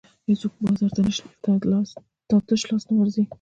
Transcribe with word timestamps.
هېڅوک 0.27 0.53
بازار 0.63 0.91
ته 2.29 2.35
تش 2.47 2.61
لاس 2.69 2.83
نه 2.89 2.95
ورځي. 2.97 3.23